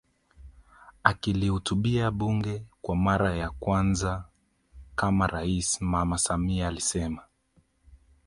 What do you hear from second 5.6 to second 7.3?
Mama Samia alisema